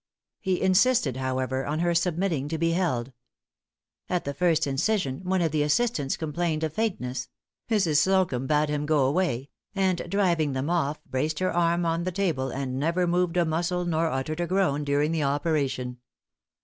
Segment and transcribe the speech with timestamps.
[0.39, 3.13] He insisted, however, on her submitting to be held.
[4.09, 7.29] At the first incision, one of the assistants complained of faintness;
[7.69, 7.97] Mrs.
[7.97, 12.49] Slocumb bade him go away; and driving them off, braced her arm on the table,
[12.49, 15.99] and never moved a muscle nor uttered a groan during the operation.